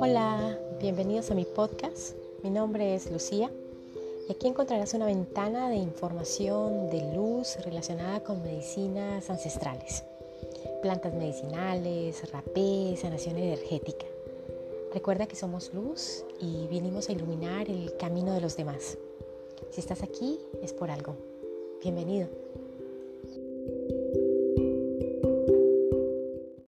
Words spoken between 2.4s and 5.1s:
Mi nombre es Lucía y aquí encontrarás una